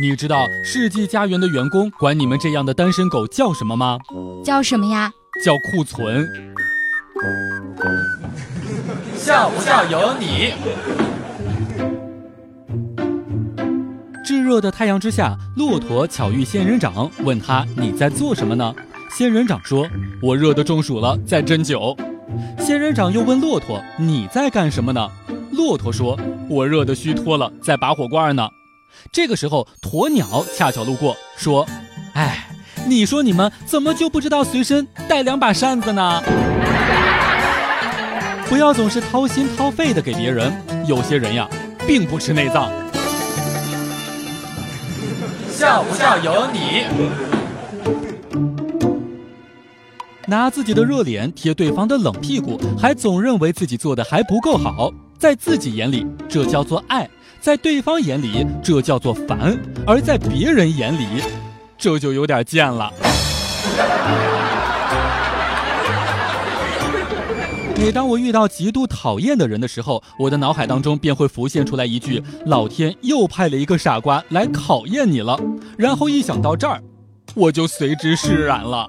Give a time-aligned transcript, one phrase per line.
[0.00, 3.98] 你知道世纪佳缘的员工管你们这样的单身狗叫什么吗？
[4.42, 5.12] 叫什么呀？
[5.44, 6.26] 叫库存。
[9.14, 10.54] 笑不笑由你。
[14.24, 18.74] 炙热的太阳之下，骆驼巧遇仙人掌，问他你在做什么呢？
[19.10, 19.86] 仙人掌说
[20.22, 21.94] ：“我热得中暑了，在针灸。”
[22.58, 25.06] 仙人掌又问骆驼：“你在干什么呢？”
[25.52, 28.48] 骆驼说：“我热得虚脱了，在拔火罐呢。”
[29.12, 31.66] 这个时候，鸵鸟恰巧路过，说
[32.14, 32.46] ：“哎，
[32.86, 36.22] 你说你们怎么就不知道随身带两把扇子呢？
[38.48, 40.52] 不要总是掏心掏肺的给别人，
[40.86, 41.48] 有些人呀，
[41.86, 42.70] 并不吃内脏。”
[45.52, 46.84] 笑不笑由你。
[50.26, 57.06] 拿自己的热脸贴对方的冷屁股，还总认为自己做的还不够好，在自己眼里这叫做爱，
[57.42, 59.54] 在对方眼里这叫做烦，
[59.86, 61.22] 而在别人眼里，
[61.76, 62.90] 这就有点贱了。
[67.76, 75.38] 每当我遇到极度讨厌的人的时候，我的脑海当中便会浮现出来一句：“老天又派了一个傻瓜来考验你了。”
[75.76, 76.82] 然后一想到这儿，
[77.34, 78.88] 我就随之释然了。